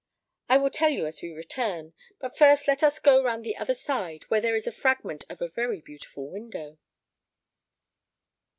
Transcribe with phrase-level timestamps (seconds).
[0.49, 3.43] I will tell it to you as we return; but first let us go round
[3.43, 6.79] to the other side, where there is a fragment of a very beautiful window."